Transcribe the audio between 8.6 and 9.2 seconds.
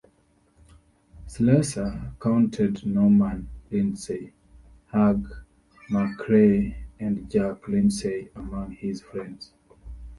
his